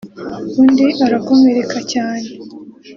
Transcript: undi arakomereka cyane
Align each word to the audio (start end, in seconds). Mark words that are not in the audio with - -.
undi 0.61 0.85
arakomereka 1.05 1.77
cyane 1.91 2.27